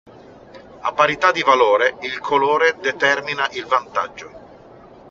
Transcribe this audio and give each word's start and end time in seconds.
A 0.81 0.93
parità 0.93 1.31
di 1.31 1.43
valore, 1.43 1.97
il 2.01 2.17
colore 2.17 2.75
determina 2.81 3.47
il 3.51 3.67
vantaggio. 3.67 4.31